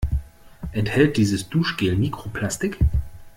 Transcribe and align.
Enthält 0.71 1.15
dieses 1.17 1.47
Duschgel 1.49 1.95
Mikroplastik? 1.95 2.79